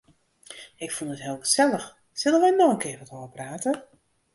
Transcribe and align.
Ik 0.83 0.91
fûn 0.95 1.13
it 1.15 1.25
heel 1.25 1.39
gesellich, 1.45 1.87
sille 2.19 2.37
wy 2.41 2.49
noch 2.53 2.73
in 2.73 2.81
kear 2.83 2.99
wat 3.01 3.13
ôfprate? 3.19 3.71